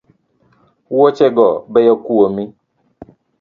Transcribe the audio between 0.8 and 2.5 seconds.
Wuoche go beyo kuomi